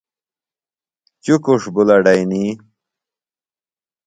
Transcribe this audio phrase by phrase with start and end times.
[1.23, 2.43] چُکُݜ بُلڈئنی۔